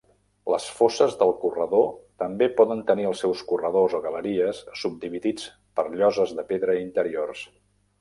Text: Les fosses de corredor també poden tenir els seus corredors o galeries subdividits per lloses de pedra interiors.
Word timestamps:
Les 0.51 0.63
fosses 0.77 1.11
de 1.19 1.27
corredor 1.43 1.85
també 2.23 2.49
poden 2.61 2.81
tenir 2.89 3.07
els 3.11 3.23
seus 3.27 3.45
corredors 3.53 3.97
o 4.01 4.03
galeries 4.09 4.65
subdividits 4.87 5.49
per 5.81 5.89
lloses 6.03 6.39
de 6.41 6.51
pedra 6.53 6.83
interiors. 6.85 7.51